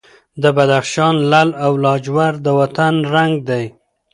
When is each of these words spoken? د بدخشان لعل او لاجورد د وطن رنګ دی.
د 0.41 0.43
بدخشان 0.57 1.15
لعل 1.31 1.49
او 1.65 1.71
لاجورد 1.83 2.37
د 2.45 2.47
وطن 2.59 2.93
رنګ 3.15 3.33
دی. 3.49 3.65